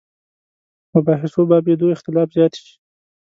مباحثو 0.95 1.41
بابېدو 1.49 1.93
اختلاف 1.95 2.27
زیات 2.35 2.53
شي. 2.61 2.71